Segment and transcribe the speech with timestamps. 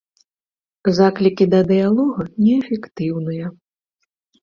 [0.99, 3.57] Заклікі да дыялога неэфектыўныя.